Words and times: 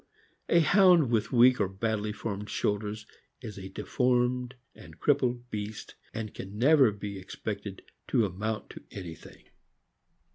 A 0.49 0.61
Hound 0.61 1.11
with 1.11 1.31
weak 1.31 1.59
or 1.61 1.67
badly 1.67 2.11
formed 2.11 2.49
shoulders 2.49 3.05
is 3.41 3.59
a 3.59 3.69
deformed 3.69 4.55
and 4.73 4.99
crippled 4.99 5.51
beast, 5.51 5.93
and 6.11 6.33
can 6.33 6.57
never 6.57 6.91
be 6.91 7.19
expected 7.19 7.83
to 8.07 8.25
amount 8.25 8.71
to 8.71 8.83
anything. 8.89 9.43